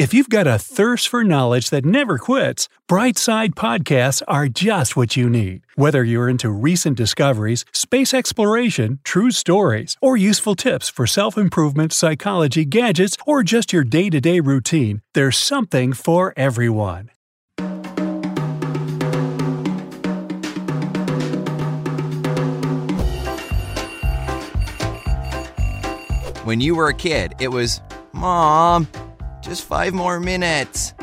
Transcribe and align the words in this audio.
If 0.00 0.14
you've 0.14 0.30
got 0.30 0.46
a 0.46 0.58
thirst 0.58 1.08
for 1.08 1.22
knowledge 1.24 1.68
that 1.68 1.84
never 1.84 2.16
quits, 2.16 2.70
Brightside 2.88 3.50
Podcasts 3.50 4.22
are 4.26 4.48
just 4.48 4.96
what 4.96 5.14
you 5.14 5.28
need. 5.28 5.60
Whether 5.74 6.02
you're 6.02 6.30
into 6.30 6.48
recent 6.48 6.96
discoveries, 6.96 7.66
space 7.74 8.14
exploration, 8.14 9.00
true 9.04 9.30
stories, 9.30 9.98
or 10.00 10.16
useful 10.16 10.54
tips 10.54 10.88
for 10.88 11.06
self 11.06 11.36
improvement, 11.36 11.92
psychology, 11.92 12.64
gadgets, 12.64 13.18
or 13.26 13.42
just 13.42 13.74
your 13.74 13.84
day 13.84 14.08
to 14.08 14.22
day 14.22 14.40
routine, 14.40 15.02
there's 15.12 15.36
something 15.36 15.92
for 15.92 16.32
everyone. 16.34 17.10
When 26.44 26.62
you 26.62 26.74
were 26.74 26.88
a 26.88 26.94
kid, 26.94 27.34
it 27.38 27.48
was, 27.48 27.82
Mom, 28.14 28.88
just 29.40 29.64
five 29.64 29.94
more 29.94 30.20
minutes. 30.20 30.94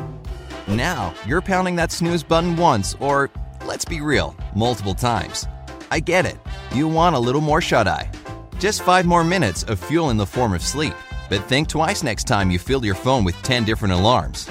Now, 0.66 1.14
you're 1.26 1.40
pounding 1.40 1.76
that 1.76 1.92
snooze 1.92 2.22
button 2.22 2.56
once, 2.56 2.94
or 3.00 3.30
let's 3.66 3.84
be 3.84 4.00
real, 4.00 4.36
multiple 4.54 4.94
times. 4.94 5.46
I 5.90 6.00
get 6.00 6.26
it. 6.26 6.36
You 6.74 6.88
want 6.88 7.16
a 7.16 7.18
little 7.18 7.40
more 7.40 7.60
shut 7.60 7.88
eye. 7.88 8.10
Just 8.58 8.82
five 8.82 9.06
more 9.06 9.24
minutes 9.24 9.62
of 9.62 9.78
fuel 9.78 10.10
in 10.10 10.16
the 10.16 10.26
form 10.26 10.52
of 10.52 10.62
sleep. 10.62 10.94
But 11.28 11.44
think 11.44 11.68
twice 11.68 12.02
next 12.02 12.24
time 12.24 12.50
you 12.50 12.58
fill 12.58 12.84
your 12.84 12.94
phone 12.94 13.24
with 13.24 13.40
10 13.42 13.64
different 13.64 13.94
alarms. 13.94 14.48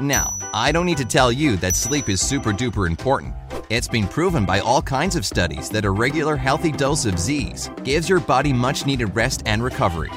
Now, 0.00 0.36
I 0.52 0.72
don't 0.72 0.86
need 0.86 0.98
to 0.98 1.04
tell 1.04 1.32
you 1.32 1.56
that 1.56 1.74
sleep 1.74 2.08
is 2.08 2.20
super 2.20 2.52
duper 2.52 2.86
important. 2.86 3.34
It's 3.70 3.88
been 3.88 4.06
proven 4.06 4.44
by 4.44 4.60
all 4.60 4.82
kinds 4.82 5.16
of 5.16 5.26
studies 5.26 5.70
that 5.70 5.84
a 5.84 5.90
regular 5.90 6.36
healthy 6.36 6.70
dose 6.70 7.06
of 7.06 7.18
Z's 7.18 7.70
gives 7.82 8.08
your 8.08 8.20
body 8.20 8.52
much 8.52 8.86
needed 8.86 9.16
rest 9.16 9.42
and 9.46 9.62
recovery. 9.62 10.10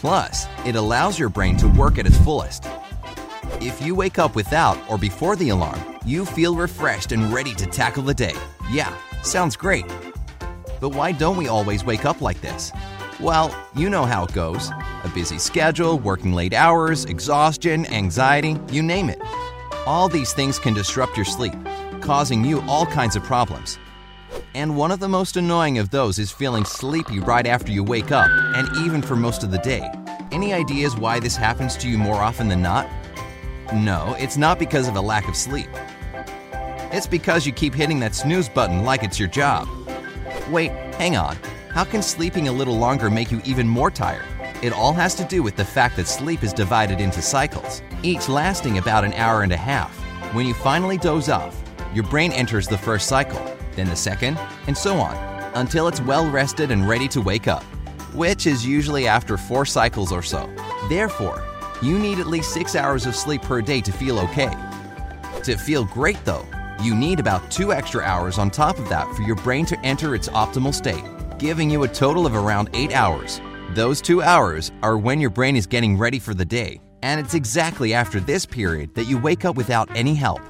Plus, 0.00 0.46
it 0.64 0.76
allows 0.76 1.18
your 1.18 1.28
brain 1.28 1.56
to 1.56 1.68
work 1.68 1.98
at 1.98 2.06
its 2.06 2.18
fullest. 2.18 2.66
If 3.60 3.80
you 3.80 3.94
wake 3.94 4.18
up 4.18 4.34
without 4.34 4.78
or 4.88 4.98
before 4.98 5.36
the 5.36 5.48
alarm, 5.48 5.80
you 6.04 6.24
feel 6.24 6.54
refreshed 6.54 7.12
and 7.12 7.32
ready 7.32 7.54
to 7.54 7.66
tackle 7.66 8.02
the 8.02 8.14
day. 8.14 8.34
Yeah, 8.70 8.94
sounds 9.22 9.56
great. 9.56 9.86
But 10.80 10.90
why 10.90 11.12
don't 11.12 11.36
we 11.36 11.48
always 11.48 11.84
wake 11.84 12.04
up 12.04 12.20
like 12.20 12.40
this? 12.42 12.72
Well, 13.18 13.56
you 13.74 13.88
know 13.88 14.04
how 14.04 14.24
it 14.24 14.32
goes 14.34 14.70
a 15.04 15.08
busy 15.14 15.38
schedule, 15.38 15.98
working 15.98 16.32
late 16.32 16.52
hours, 16.52 17.04
exhaustion, 17.06 17.86
anxiety, 17.86 18.58
you 18.70 18.82
name 18.82 19.08
it. 19.08 19.20
All 19.86 20.08
these 20.08 20.32
things 20.32 20.58
can 20.58 20.74
disrupt 20.74 21.16
your 21.16 21.24
sleep, 21.24 21.54
causing 22.00 22.44
you 22.44 22.60
all 22.62 22.84
kinds 22.86 23.16
of 23.16 23.22
problems. 23.22 23.78
And 24.56 24.74
one 24.74 24.90
of 24.90 25.00
the 25.00 25.08
most 25.08 25.36
annoying 25.36 25.76
of 25.76 25.90
those 25.90 26.18
is 26.18 26.32
feeling 26.32 26.64
sleepy 26.64 27.18
right 27.18 27.46
after 27.46 27.70
you 27.70 27.84
wake 27.84 28.10
up, 28.10 28.30
and 28.30 28.66
even 28.86 29.02
for 29.02 29.14
most 29.14 29.42
of 29.42 29.50
the 29.50 29.58
day. 29.58 29.86
Any 30.32 30.54
ideas 30.54 30.96
why 30.96 31.20
this 31.20 31.36
happens 31.36 31.76
to 31.76 31.90
you 31.90 31.98
more 31.98 32.22
often 32.22 32.48
than 32.48 32.62
not? 32.62 32.88
No, 33.74 34.16
it's 34.18 34.38
not 34.38 34.58
because 34.58 34.88
of 34.88 34.96
a 34.96 35.00
lack 35.02 35.28
of 35.28 35.36
sleep. 35.36 35.68
It's 36.90 37.06
because 37.06 37.44
you 37.46 37.52
keep 37.52 37.74
hitting 37.74 38.00
that 38.00 38.14
snooze 38.14 38.48
button 38.48 38.82
like 38.82 39.02
it's 39.02 39.18
your 39.18 39.28
job. 39.28 39.68
Wait, 40.48 40.70
hang 40.94 41.18
on. 41.18 41.36
How 41.68 41.84
can 41.84 42.00
sleeping 42.00 42.48
a 42.48 42.52
little 42.52 42.78
longer 42.78 43.10
make 43.10 43.30
you 43.30 43.42
even 43.44 43.68
more 43.68 43.90
tired? 43.90 44.24
It 44.62 44.72
all 44.72 44.94
has 44.94 45.14
to 45.16 45.24
do 45.24 45.42
with 45.42 45.56
the 45.56 45.66
fact 45.66 45.96
that 45.96 46.08
sleep 46.08 46.42
is 46.42 46.54
divided 46.54 46.98
into 46.98 47.20
cycles, 47.20 47.82
each 48.02 48.26
lasting 48.26 48.78
about 48.78 49.04
an 49.04 49.12
hour 49.12 49.42
and 49.42 49.52
a 49.52 49.58
half. 49.58 49.94
When 50.34 50.46
you 50.46 50.54
finally 50.54 50.96
doze 50.96 51.28
off, 51.28 51.62
your 51.92 52.04
brain 52.04 52.32
enters 52.32 52.66
the 52.66 52.78
first 52.78 53.06
cycle, 53.06 53.55
then 53.76 53.88
the 53.88 53.96
second, 53.96 54.38
and 54.66 54.76
so 54.76 54.96
on, 54.96 55.14
until 55.54 55.86
it's 55.86 56.00
well 56.00 56.28
rested 56.30 56.70
and 56.70 56.88
ready 56.88 57.06
to 57.08 57.20
wake 57.20 57.46
up, 57.46 57.62
which 58.14 58.46
is 58.46 58.66
usually 58.66 59.06
after 59.06 59.36
four 59.36 59.64
cycles 59.64 60.10
or 60.10 60.22
so. 60.22 60.50
Therefore, 60.88 61.44
you 61.82 61.98
need 61.98 62.18
at 62.18 62.26
least 62.26 62.52
six 62.52 62.74
hours 62.74 63.06
of 63.06 63.14
sleep 63.14 63.42
per 63.42 63.60
day 63.60 63.80
to 63.82 63.92
feel 63.92 64.18
okay. 64.18 64.50
To 65.44 65.56
feel 65.56 65.84
great, 65.84 66.22
though, 66.24 66.46
you 66.82 66.94
need 66.94 67.20
about 67.20 67.50
two 67.50 67.72
extra 67.72 68.02
hours 68.02 68.38
on 68.38 68.50
top 68.50 68.78
of 68.78 68.88
that 68.88 69.14
for 69.14 69.22
your 69.22 69.36
brain 69.36 69.64
to 69.66 69.78
enter 69.80 70.14
its 70.14 70.28
optimal 70.28 70.74
state, 70.74 71.04
giving 71.38 71.70
you 71.70 71.84
a 71.84 71.88
total 71.88 72.26
of 72.26 72.34
around 72.34 72.70
eight 72.72 72.92
hours. 72.92 73.40
Those 73.70 74.00
two 74.00 74.22
hours 74.22 74.72
are 74.82 74.96
when 74.96 75.20
your 75.20 75.30
brain 75.30 75.56
is 75.56 75.66
getting 75.66 75.98
ready 75.98 76.18
for 76.18 76.34
the 76.34 76.44
day, 76.44 76.80
and 77.02 77.20
it's 77.20 77.34
exactly 77.34 77.94
after 77.94 78.20
this 78.20 78.46
period 78.46 78.94
that 78.94 79.04
you 79.04 79.18
wake 79.18 79.44
up 79.44 79.56
without 79.56 79.94
any 79.94 80.14
help. 80.14 80.40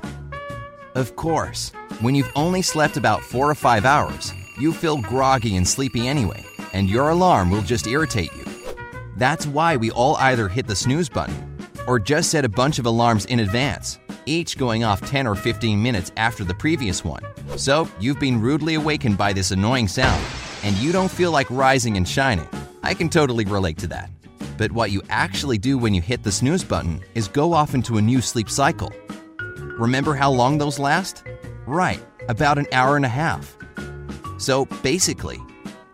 Of 0.95 1.17
course, 1.17 1.73
when 2.01 2.15
you've 2.15 2.33
only 2.37 2.61
slept 2.61 2.97
about 2.99 3.23
four 3.23 3.51
or 3.51 3.55
five 3.55 3.87
hours, 3.87 4.35
you 4.59 4.73
feel 4.73 4.99
groggy 4.99 5.57
and 5.57 5.67
sleepy 5.67 6.07
anyway, 6.07 6.45
and 6.75 6.91
your 6.91 7.09
alarm 7.09 7.51
will 7.51 7.63
just 7.63 7.87
irritate 7.87 8.31
you. 8.37 8.45
That's 9.17 9.47
why 9.47 9.77
we 9.77 9.91
all 9.93 10.17
either 10.17 10.47
hit 10.47 10.67
the 10.67 10.77
snooze 10.77 11.09
button 11.09 11.57
or 11.87 11.99
just 11.99 12.31
set 12.31 12.45
a 12.45 12.51
bunch 12.51 12.79
of 12.79 12.85
alarms 12.85 13.25
in 13.27 13.41
advance, 13.41 13.99
each 14.27 14.59
going 14.59 14.85
off 14.85 15.09
10 15.09 15.27
or 15.27 15.35
15 15.35 15.83
minutes 15.83 16.13
after 16.19 16.45
the 16.45 16.53
previous 16.53 17.03
one. 17.03 17.23
So 17.57 17.89
you've 17.99 18.21
been 18.21 18.43
rudely 18.43 18.75
awakened 18.75 19.17
by 19.17 19.33
this 19.33 19.51
annoying 19.51 19.89
sound, 19.89 20.23
and 20.65 20.77
you 20.77 20.93
don't 20.93 21.11
feel 21.11 21.31
like 21.31 21.47
rising 21.49 21.97
and 21.97 22.07
shining. 22.07 22.49
I 22.83 22.93
can 22.93 23.09
totally 23.09 23.47
relate 23.47 23.79
to 23.79 23.87
that. 23.89 24.11
But 24.59 24.73
what 24.73 24.91
you 24.91 25.03
actually 25.09 25.59
do 25.59 25.79
when 25.79 25.95
you 25.95 26.03
hit 26.03 26.23
the 26.23 26.33
snooze 26.33 26.65
button 26.65 27.01
is 27.15 27.27
go 27.27 27.55
off 27.55 27.75
into 27.75 27.97
a 27.97 28.03
new 28.03 28.21
sleep 28.21 28.51
cycle. 28.51 28.93
Remember 29.79 30.15
how 30.15 30.31
long 30.31 30.59
those 30.59 30.79
last? 30.79 31.23
Right, 31.67 32.05
about 32.29 32.59
an 32.59 32.67
hour 32.73 32.97
and 32.97 33.05
a 33.05 33.09
half. 33.09 33.57
So 34.39 34.67
basically, 34.83 35.39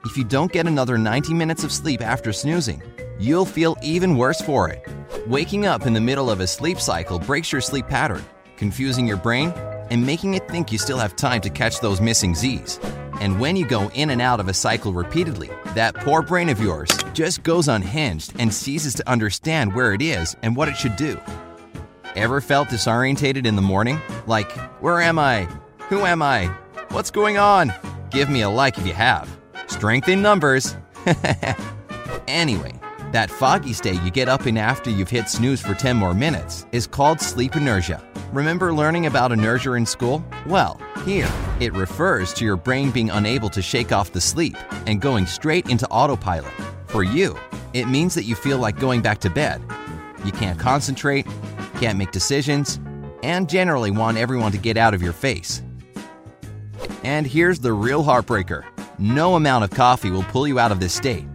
if 0.05 0.17
you 0.17 0.25
don't 0.25 0.53
get 0.53 0.67
another 0.67 0.99
90 0.99 1.35
minutes 1.35 1.65
of 1.65 1.73
sleep 1.73 2.01
after 2.01 2.33
snoozing, 2.33 2.83
you'll 3.19 3.47
feel 3.47 3.77
even 3.83 4.17
worse 4.17 4.41
for 4.41 4.69
it. 4.69 4.87
Waking 5.27 5.67
up 5.67 5.87
in 5.87 5.93
the 5.93 6.01
middle 6.01 6.31
of 6.31 6.41
a 6.41 6.47
sleep 6.47 6.81
cycle 6.81 7.19
breaks 7.19 7.53
your 7.53 7.61
sleep 7.61 7.87
pattern, 7.87 8.25
confusing 8.57 9.07
your 9.07 9.17
brain 9.17 9.53
and 9.93 10.07
making 10.07 10.33
it 10.33 10.49
think 10.49 10.73
you 10.73 10.79
still 10.79 10.97
have 10.97 11.15
time 11.17 11.41
to 11.43 11.51
catch 11.51 11.81
those 11.81 12.01
missing 12.01 12.35
Z's. 12.35 12.81
And 13.21 13.39
when 13.39 13.57
you 13.57 13.67
go 13.67 13.91
in 13.91 14.09
and 14.09 14.23
out 14.23 14.41
of 14.41 14.49
a 14.49 14.55
cycle 14.55 14.93
repeatedly, 14.93 15.51
that 15.75 15.95
poor 15.95 16.23
brain 16.23 16.49
of 16.49 16.61
yours 16.61 16.89
just 17.13 17.43
goes 17.43 17.69
unhinged 17.69 18.33
and 18.39 18.53
ceases 18.53 18.95
to 18.95 19.09
understand 19.09 19.75
where 19.75 19.93
it 19.93 20.01
is 20.01 20.35
and 20.43 20.57
what 20.57 20.69
it 20.69 20.79
should 20.79 20.97
do. 20.97 21.21
Ever 22.17 22.41
felt 22.41 22.69
disorientated 22.69 23.47
in 23.47 23.55
the 23.55 23.63
morning? 23.63 24.01
Like, 24.27 24.51
where 24.81 25.01
am 25.01 25.19
I? 25.19 25.47
Who 25.89 26.01
am 26.07 26.23
I? 26.23 26.47
What's 26.91 27.11
going 27.11 27.39
on? 27.39 27.73
Give 28.11 28.31
me 28.31 28.43
a 28.43 28.49
like 28.49 28.79
if 28.79 28.87
you 28.87 28.95
have. 28.95 29.29
Strength 29.67 30.09
in 30.09 30.23
numbers. 30.23 30.77
anyway, 32.27 32.79
that 33.13 33.31
foggy 33.31 33.73
state 33.73 34.01
you 34.03 34.11
get 34.11 34.29
up 34.29 34.47
in 34.47 34.57
after 34.57 34.91
you've 34.91 35.11
hit 35.11 35.29
snooze 35.29 35.61
for 35.61 35.75
10 35.75 35.97
more 35.97 36.15
minutes 36.15 36.67
is 36.73 36.87
called 36.87 37.21
sleep 37.21 37.57
inertia. 37.57 38.03
Remember 38.33 38.73
learning 38.73 39.07
about 39.07 39.33
inertia 39.33 39.73
in 39.73 39.85
school? 39.85 40.25
Well, 40.47 40.81
here, 41.05 41.31
it 41.61 41.75
refers 41.75 42.33
to 42.35 42.45
your 42.45 42.57
brain 42.57 42.91
being 42.91 43.11
unable 43.11 43.51
to 43.51 43.61
shake 43.61 43.93
off 43.93 44.13
the 44.13 44.21
sleep 44.21 44.57
and 44.87 45.01
going 45.01 45.27
straight 45.27 45.69
into 45.69 45.87
autopilot. 45.89 46.53
For 46.87 47.03
you, 47.03 47.37
it 47.75 47.87
means 47.87 48.15
that 48.15 48.25
you 48.25 48.35
feel 48.35 48.59
like 48.59 48.79
going 48.79 49.03
back 49.03 49.19
to 49.21 49.31
bed. 49.31 49.61
You 50.25 50.33
can't 50.33 50.59
concentrate, 50.59 51.27
can't 51.81 51.99
make 51.99 52.13
decisions, 52.13 52.81
and 53.23 53.49
generally 53.49 53.91
want 53.91 54.17
everyone 54.17 54.53
to 54.53 54.59
get 54.59 54.77
out 54.77 54.95
of 54.95 55.03
your 55.03 55.13
face. 55.13 55.63
And 57.05 57.27
here's 57.27 57.59
the 57.59 57.73
real 57.73 58.05
heartbreaker 58.05 58.65
no 58.99 59.35
amount 59.35 59.65
of 59.65 59.71
coffee 59.71 60.11
will 60.11 60.23
pull 60.25 60.47
you 60.47 60.61
out 60.61 60.71
of 60.71 60.79
this 60.79 60.95
state. 60.95 61.27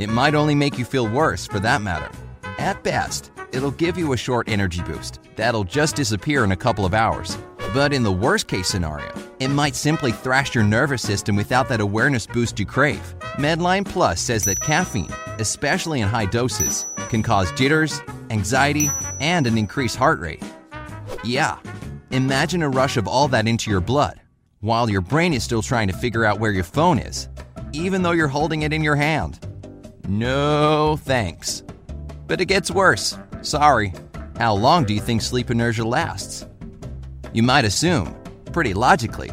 It 0.00 0.08
might 0.08 0.34
only 0.34 0.54
make 0.54 0.78
you 0.78 0.84
feel 0.84 1.06
worse, 1.06 1.46
for 1.46 1.60
that 1.60 1.82
matter. 1.82 2.10
At 2.58 2.82
best, 2.82 3.30
it'll 3.52 3.70
give 3.70 3.96
you 3.96 4.12
a 4.12 4.16
short 4.16 4.48
energy 4.48 4.82
boost 4.82 5.20
that'll 5.36 5.62
just 5.62 5.94
disappear 5.94 6.42
in 6.42 6.52
a 6.52 6.56
couple 6.56 6.84
of 6.84 6.94
hours. 6.94 7.38
But 7.72 7.92
in 7.92 8.02
the 8.02 8.10
worst 8.10 8.48
case 8.48 8.66
scenario, 8.66 9.12
it 9.38 9.48
might 9.48 9.76
simply 9.76 10.10
thrash 10.10 10.54
your 10.54 10.64
nervous 10.64 11.02
system 11.02 11.36
without 11.36 11.68
that 11.68 11.80
awareness 11.80 12.26
boost 12.26 12.58
you 12.58 12.66
crave. 12.66 13.14
Medline 13.34 13.84
Plus 13.84 14.20
says 14.20 14.44
that 14.46 14.60
caffeine, 14.60 15.12
especially 15.38 16.00
in 16.00 16.08
high 16.08 16.26
doses, 16.26 16.86
can 17.08 17.22
cause 17.22 17.52
jitters, 17.52 18.00
anxiety, 18.30 18.90
and 19.20 19.46
an 19.46 19.56
increased 19.56 19.96
heart 19.96 20.18
rate. 20.18 20.42
Yeah, 21.22 21.58
imagine 22.10 22.62
a 22.62 22.68
rush 22.68 22.96
of 22.96 23.06
all 23.06 23.28
that 23.28 23.46
into 23.46 23.70
your 23.70 23.80
blood 23.80 24.21
while 24.62 24.88
your 24.88 25.00
brain 25.00 25.34
is 25.34 25.42
still 25.42 25.60
trying 25.60 25.88
to 25.88 25.92
figure 25.92 26.24
out 26.24 26.38
where 26.38 26.52
your 26.52 26.64
phone 26.64 26.98
is, 26.98 27.28
even 27.72 28.02
though 28.02 28.12
you're 28.12 28.28
holding 28.28 28.62
it 28.62 28.72
in 28.72 28.82
your 28.82 28.94
hand. 28.94 29.38
No 30.08 30.96
thanks. 31.02 31.64
But 32.28 32.40
it 32.40 32.46
gets 32.46 32.70
worse. 32.70 33.18
Sorry. 33.42 33.92
How 34.38 34.54
long 34.54 34.84
do 34.84 34.94
you 34.94 35.00
think 35.00 35.20
sleep 35.20 35.50
inertia 35.50 35.84
lasts? 35.84 36.46
You 37.32 37.42
might 37.42 37.64
assume, 37.64 38.14
pretty 38.52 38.72
logically, 38.72 39.32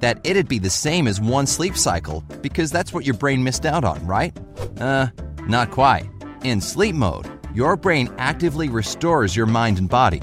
that 0.00 0.20
it'd 0.24 0.46
be 0.46 0.58
the 0.58 0.70
same 0.70 1.08
as 1.08 1.22
one 1.22 1.46
sleep 1.46 1.76
cycle 1.76 2.20
because 2.42 2.70
that's 2.70 2.92
what 2.92 3.06
your 3.06 3.14
brain 3.16 3.42
missed 3.42 3.64
out 3.64 3.82
on, 3.82 4.06
right? 4.06 4.36
Uh, 4.78 5.06
not 5.46 5.70
quite. 5.70 6.06
In 6.44 6.60
sleep 6.60 6.94
mode, 6.94 7.26
your 7.54 7.76
brain 7.76 8.12
actively 8.18 8.68
restores 8.68 9.34
your 9.34 9.46
mind 9.46 9.78
and 9.78 9.88
body. 9.88 10.18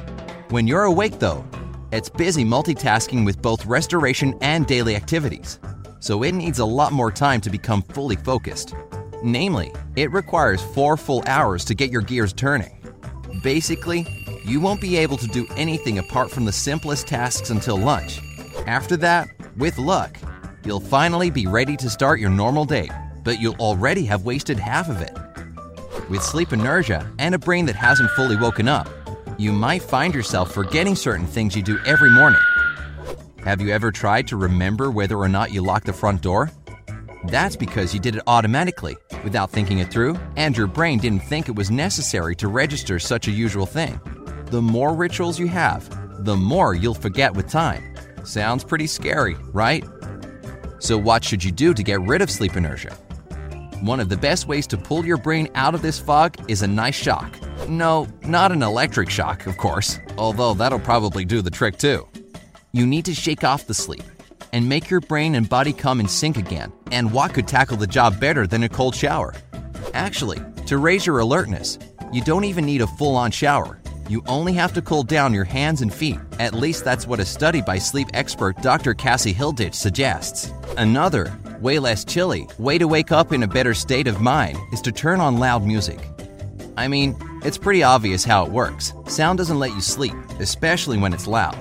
When 0.49 0.67
you're 0.67 0.83
awake, 0.83 1.17
though, 1.17 1.43
it's 1.93 2.09
busy 2.09 2.43
multitasking 2.43 3.23
with 3.23 3.39
both 3.39 3.67
restoration 3.67 4.35
and 4.41 4.65
daily 4.65 4.95
activities, 4.95 5.59
so 5.99 6.23
it 6.23 6.31
needs 6.31 6.57
a 6.57 6.65
lot 6.65 6.91
more 6.91 7.11
time 7.11 7.39
to 7.41 7.51
become 7.51 7.83
fully 7.83 8.15
focused. 8.15 8.73
Namely, 9.23 9.71
it 9.95 10.11
requires 10.11 10.63
four 10.63 10.97
full 10.97 11.23
hours 11.27 11.63
to 11.65 11.75
get 11.75 11.91
your 11.91 12.01
gears 12.01 12.33
turning. 12.33 12.81
Basically, 13.43 14.07
you 14.43 14.59
won't 14.59 14.81
be 14.81 14.97
able 14.97 15.17
to 15.17 15.27
do 15.27 15.45
anything 15.55 15.99
apart 15.99 16.31
from 16.31 16.45
the 16.45 16.51
simplest 16.51 17.05
tasks 17.05 17.51
until 17.51 17.77
lunch. 17.77 18.19
After 18.65 18.97
that, 18.97 19.29
with 19.55 19.77
luck, 19.77 20.17
you'll 20.65 20.79
finally 20.79 21.29
be 21.29 21.45
ready 21.45 21.77
to 21.77 21.91
start 21.91 22.19
your 22.19 22.31
normal 22.31 22.65
day, 22.65 22.89
but 23.23 23.39
you'll 23.39 23.55
already 23.55 24.03
have 24.05 24.25
wasted 24.25 24.57
half 24.57 24.89
of 24.89 24.99
it. 24.99 25.15
With 26.09 26.23
sleep 26.23 26.53
inertia 26.53 27.07
and 27.19 27.35
a 27.35 27.39
brain 27.39 27.67
that 27.67 27.75
hasn't 27.75 28.09
fully 28.11 28.35
woken 28.35 28.67
up, 28.67 28.87
you 29.37 29.51
might 29.51 29.81
find 29.81 30.13
yourself 30.13 30.51
forgetting 30.53 30.95
certain 30.95 31.25
things 31.25 31.55
you 31.55 31.63
do 31.63 31.79
every 31.85 32.09
morning. 32.09 32.41
Have 33.43 33.61
you 33.61 33.71
ever 33.71 33.91
tried 33.91 34.27
to 34.27 34.37
remember 34.37 34.91
whether 34.91 35.17
or 35.17 35.27
not 35.27 35.51
you 35.51 35.61
locked 35.61 35.85
the 35.85 35.93
front 35.93 36.21
door? 36.21 36.51
That's 37.25 37.55
because 37.55 37.93
you 37.93 37.99
did 37.99 38.15
it 38.15 38.23
automatically, 38.27 38.97
without 39.23 39.49
thinking 39.49 39.79
it 39.79 39.91
through, 39.91 40.17
and 40.35 40.55
your 40.55 40.67
brain 40.67 40.99
didn't 40.99 41.21
think 41.23 41.47
it 41.47 41.55
was 41.55 41.71
necessary 41.71 42.35
to 42.37 42.47
register 42.47 42.99
such 42.99 43.27
a 43.27 43.31
usual 43.31 43.65
thing. 43.65 43.99
The 44.47 44.61
more 44.61 44.93
rituals 44.93 45.39
you 45.39 45.47
have, 45.47 45.89
the 46.25 46.35
more 46.35 46.73
you'll 46.73 46.93
forget 46.93 47.33
with 47.33 47.49
time. 47.49 47.95
Sounds 48.23 48.63
pretty 48.63 48.87
scary, 48.87 49.35
right? 49.51 49.85
So, 50.79 50.97
what 50.97 51.23
should 51.23 51.43
you 51.43 51.51
do 51.51 51.73
to 51.73 51.83
get 51.83 52.01
rid 52.01 52.21
of 52.21 52.29
sleep 52.29 52.55
inertia? 52.55 52.93
One 53.81 53.99
of 53.99 54.09
the 54.09 54.17
best 54.17 54.47
ways 54.47 54.67
to 54.67 54.77
pull 54.77 55.05
your 55.05 55.17
brain 55.17 55.49
out 55.55 55.75
of 55.75 55.81
this 55.81 55.99
fog 55.99 56.37
is 56.49 56.61
a 56.61 56.67
nice 56.67 56.95
shock. 56.95 57.37
No, 57.67 58.07
not 58.23 58.51
an 58.51 58.61
electric 58.61 59.09
shock, 59.09 59.45
of 59.47 59.57
course, 59.57 59.99
although 60.17 60.53
that'll 60.53 60.79
probably 60.79 61.23
do 61.23 61.41
the 61.41 61.51
trick 61.51 61.77
too. 61.77 62.07
You 62.73 62.85
need 62.85 63.05
to 63.05 63.13
shake 63.13 63.43
off 63.43 63.67
the 63.67 63.73
sleep 63.73 64.03
and 64.51 64.67
make 64.67 64.89
your 64.89 64.99
brain 64.99 65.35
and 65.35 65.47
body 65.47 65.71
come 65.73 65.99
in 65.99 66.07
sync 66.07 66.37
again. 66.37 66.71
And 66.91 67.11
what 67.11 67.33
could 67.33 67.47
tackle 67.47 67.77
the 67.77 67.87
job 67.87 68.19
better 68.19 68.45
than 68.45 68.63
a 68.63 68.69
cold 68.69 68.95
shower? 68.95 69.33
Actually, 69.93 70.39
to 70.65 70.77
raise 70.77 71.05
your 71.05 71.19
alertness, 71.19 71.79
you 72.11 72.21
don't 72.23 72.43
even 72.43 72.65
need 72.65 72.81
a 72.81 72.87
full 72.87 73.15
on 73.15 73.31
shower. 73.31 73.79
You 74.09 74.21
only 74.27 74.53
have 74.53 74.73
to 74.73 74.81
cool 74.81 75.03
down 75.03 75.33
your 75.33 75.45
hands 75.45 75.81
and 75.81 75.93
feet. 75.93 76.19
At 76.39 76.53
least 76.53 76.83
that's 76.83 77.07
what 77.07 77.21
a 77.21 77.25
study 77.25 77.61
by 77.61 77.77
sleep 77.77 78.09
expert 78.13 78.61
Dr. 78.61 78.93
Cassie 78.93 79.33
Hilditch 79.33 79.73
suggests. 79.73 80.51
Another, 80.77 81.33
way 81.61 81.79
less 81.79 82.03
chilly, 82.03 82.47
way 82.59 82.77
to 82.77 82.87
wake 82.87 83.11
up 83.11 83.31
in 83.31 83.43
a 83.43 83.47
better 83.47 83.73
state 83.73 84.07
of 84.07 84.19
mind 84.19 84.57
is 84.73 84.81
to 84.81 84.91
turn 84.91 85.21
on 85.21 85.39
loud 85.39 85.63
music. 85.63 85.99
I 86.75 86.87
mean, 86.87 87.15
it's 87.43 87.57
pretty 87.57 87.83
obvious 87.83 88.23
how 88.23 88.45
it 88.45 88.51
works. 88.51 88.93
Sound 89.07 89.37
doesn't 89.37 89.59
let 89.59 89.73
you 89.73 89.81
sleep, 89.81 90.15
especially 90.39 90.97
when 90.97 91.13
it's 91.13 91.27
loud. 91.27 91.57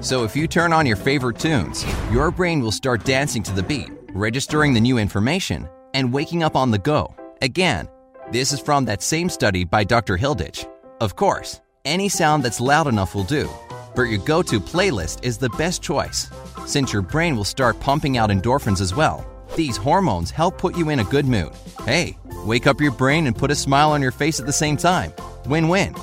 So 0.00 0.24
if 0.24 0.36
you 0.36 0.46
turn 0.46 0.72
on 0.72 0.86
your 0.86 0.96
favorite 0.96 1.38
tunes, 1.38 1.84
your 2.12 2.30
brain 2.30 2.60
will 2.60 2.72
start 2.72 3.04
dancing 3.04 3.42
to 3.44 3.52
the 3.52 3.62
beat, 3.62 3.90
registering 4.12 4.72
the 4.72 4.80
new 4.80 4.98
information, 4.98 5.68
and 5.94 6.12
waking 6.12 6.42
up 6.42 6.54
on 6.54 6.70
the 6.70 6.78
go. 6.78 7.14
Again, 7.42 7.88
this 8.30 8.52
is 8.52 8.60
from 8.60 8.84
that 8.84 9.02
same 9.02 9.28
study 9.28 9.64
by 9.64 9.84
Dr. 9.84 10.16
Hilditch. 10.16 10.66
Of 11.00 11.16
course, 11.16 11.60
any 11.84 12.08
sound 12.08 12.42
that's 12.42 12.60
loud 12.60 12.86
enough 12.86 13.14
will 13.14 13.24
do, 13.24 13.48
but 13.94 14.02
your 14.04 14.18
go 14.18 14.42
to 14.42 14.60
playlist 14.60 15.24
is 15.24 15.38
the 15.38 15.50
best 15.50 15.82
choice, 15.82 16.28
since 16.66 16.92
your 16.92 17.02
brain 17.02 17.36
will 17.36 17.44
start 17.44 17.80
pumping 17.80 18.16
out 18.16 18.30
endorphins 18.30 18.80
as 18.80 18.94
well. 18.94 19.26
These 19.54 19.76
hormones 19.76 20.30
help 20.30 20.58
put 20.58 20.76
you 20.76 20.90
in 20.90 21.00
a 21.00 21.04
good 21.04 21.26
mood. 21.26 21.52
Hey, 21.84 22.18
wake 22.46 22.66
up 22.66 22.80
your 22.80 22.92
brain 22.92 23.26
and 23.26 23.36
put 23.36 23.50
a 23.50 23.54
smile 23.54 23.90
on 23.90 24.00
your 24.00 24.12
face 24.12 24.40
at 24.40 24.46
the 24.46 24.52
same 24.52 24.76
time. 24.76 25.12
Win 25.46 25.68
win. 25.68 25.94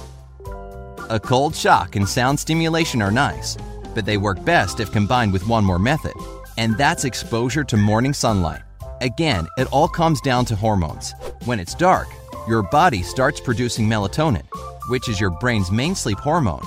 A 1.10 1.20
cold 1.20 1.56
shock 1.56 1.96
and 1.96 2.08
sound 2.08 2.40
stimulation 2.40 3.02
are 3.02 3.12
nice, 3.12 3.58
but 3.96 4.06
they 4.06 4.18
work 4.18 4.44
best 4.44 4.80
if 4.80 4.92
combined 4.92 5.34
with 5.34 5.48
one 5.48 5.64
more 5.64 5.80
method, 5.80 6.14
and 6.58 6.78
that's 6.78 7.06
exposure 7.06 7.64
to 7.64 7.78
morning 7.78 8.14
sunlight. 8.14 8.62
Again, 9.02 9.48
it 9.58 9.68
all 9.72 9.88
comes 9.88 10.22
down 10.22 10.46
to 10.46 10.56
hormones. 10.56 11.14
When 11.46 11.60
it's 11.60 11.76
dark, 11.76 12.08
your 12.48 12.64
body 12.64 13.04
starts 13.04 13.40
producing 13.40 13.88
melatonin, 13.88 14.46
which 14.90 15.08
is 15.08 15.20
your 15.20 15.30
brain's 15.30 15.72
main 15.72 15.96
sleep 15.96 16.20
hormone 16.20 16.66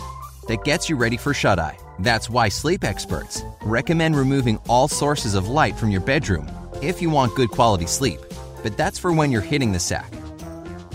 that 0.49 0.65
gets 0.65 0.89
you 0.89 0.97
ready 0.97 1.17
for 1.17 1.35
shut 1.35 1.59
eye. 1.59 1.79
That's 1.99 2.31
why 2.31 2.49
sleep 2.49 2.85
experts 2.85 3.43
recommend 3.63 4.17
removing 4.17 4.59
all 4.69 4.89
sources 4.89 5.35
of 5.35 5.49
light 5.49 5.77
from 5.77 5.91
your 5.91 6.03
bedroom 6.03 6.49
if 6.83 7.01
you 7.01 7.09
want 7.09 7.35
good 7.35 7.51
quality 7.51 7.87
sleep, 7.87 8.21
but 8.67 8.77
that's 8.77 8.99
for 8.99 9.13
when 9.13 9.31
you're 9.31 9.41
hitting 9.41 9.71
the 9.71 9.79
sack. 9.79 10.13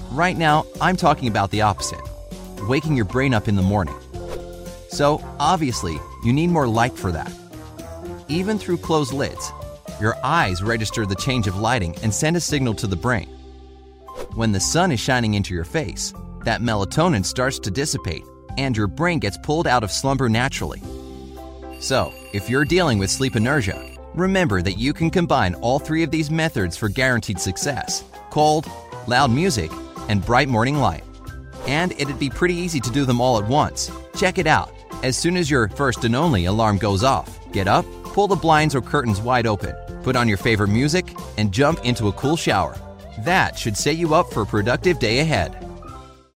Right 0.10 0.38
now, 0.38 0.66
I'm 0.82 0.98
talking 0.98 1.30
about 1.30 1.52
the 1.52 1.62
opposite 1.62 2.02
waking 2.68 2.98
your 2.98 3.06
brain 3.06 3.34
up 3.34 3.48
in 3.48 3.56
the 3.56 3.62
morning. 3.62 3.96
So, 4.90 5.24
obviously, 5.40 5.98
you 6.26 6.34
need 6.34 6.50
more 6.50 6.68
light 6.68 6.98
for 6.98 7.14
that. 7.14 7.32
Even 8.28 8.60
through 8.60 8.80
closed 8.80 9.14
lids, 9.14 9.54
your 10.02 10.18
eyes 10.22 10.62
register 10.62 11.06
the 11.06 11.16
change 11.16 11.48
of 11.48 11.60
lighting 11.60 11.96
and 12.04 12.14
send 12.14 12.36
a 12.36 12.42
signal 12.42 12.74
to 12.74 12.88
the 12.88 12.98
brain. 12.98 13.30
When 14.36 14.52
the 14.52 14.60
sun 14.60 14.92
is 14.92 15.00
shining 15.00 15.36
into 15.36 15.54
your 15.54 15.64
face, 15.64 16.14
that 16.44 16.60
melatonin 16.60 17.24
starts 17.24 17.58
to 17.60 17.72
dissipate 17.72 18.26
and 18.58 18.76
your 18.76 18.88
brain 18.88 19.20
gets 19.20 19.38
pulled 19.38 19.66
out 19.66 19.86
of 19.86 19.94
slumber 19.94 20.28
naturally. 20.28 20.82
So, 21.80 22.14
if 22.34 22.50
you're 22.50 22.66
dealing 22.66 23.00
with 23.00 23.10
sleep 23.10 23.38
inertia, 23.38 23.91
remember 24.14 24.62
that 24.62 24.78
you 24.78 24.94
can 24.94 25.10
combine 25.10 25.54
all 25.56 25.80
three 25.80 26.04
of 26.04 26.12
these 26.12 26.30
methods 26.30 26.78
for 26.78 26.90
guaranteed 26.90 27.40
success 27.40 28.04
cold, 28.30 28.70
loud 29.08 29.32
music, 29.32 29.72
and 30.08 30.26
bright 30.26 30.48
morning 30.48 30.78
light. 30.78 31.04
And 31.68 31.92
it'd 31.94 32.20
be 32.20 32.30
pretty 32.30 32.56
easy 32.56 32.80
to 32.80 32.92
do 32.92 33.06
them 33.06 33.22
all 33.22 33.38
at 33.38 33.48
once. 33.48 33.92
Check 34.16 34.38
it 34.38 34.48
out. 34.48 34.74
As 35.04 35.18
soon 35.18 35.36
as 35.36 35.50
your 35.50 35.68
first 35.70 36.04
and 36.06 36.16
only 36.16 36.46
alarm 36.46 36.78
goes 36.78 37.04
off, 37.04 37.40
get 37.52 37.68
up, 37.68 37.86
pull 38.04 38.28
the 38.28 38.36
blinds 38.36 38.74
or 38.76 38.82
curtains 38.82 39.20
wide 39.20 39.48
open, 39.48 39.76
put 40.04 40.16
on 40.16 40.28
your 40.28 40.38
favorite 40.38 40.70
music, 40.70 41.14
and 41.38 41.52
jump 41.52 41.84
into 41.84 42.08
a 42.08 42.14
cool 42.14 42.36
shower. 42.36 42.78
That 43.20 43.58
should 43.58 43.78
set 43.78 43.98
you 43.98 44.14
up 44.14 44.32
for 44.32 44.44
a 44.44 44.46
productive 44.46 45.00
day 45.00 45.20
ahead. 45.20 45.71